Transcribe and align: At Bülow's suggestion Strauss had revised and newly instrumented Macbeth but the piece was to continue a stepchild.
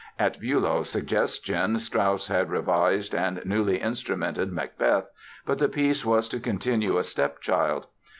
At 0.17 0.41
Bülow's 0.41 0.89
suggestion 0.89 1.77
Strauss 1.77 2.25
had 2.27 2.49
revised 2.49 3.13
and 3.13 3.39
newly 3.45 3.77
instrumented 3.77 4.49
Macbeth 4.51 5.07
but 5.45 5.59
the 5.59 5.69
piece 5.69 6.03
was 6.03 6.27
to 6.29 6.39
continue 6.39 6.97
a 6.97 7.03
stepchild. 7.03 7.85